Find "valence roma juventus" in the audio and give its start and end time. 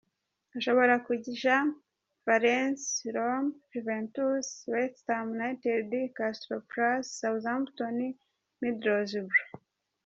2.27-4.47